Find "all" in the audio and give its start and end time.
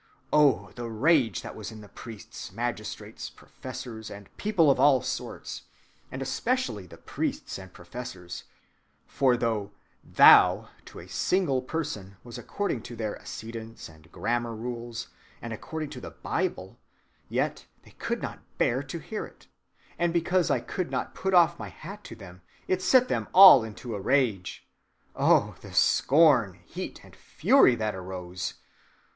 4.79-5.03, 23.33-23.63